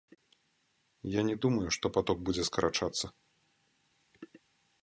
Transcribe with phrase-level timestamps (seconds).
[1.15, 3.05] Я не думаю, што паток будзе скарачацца.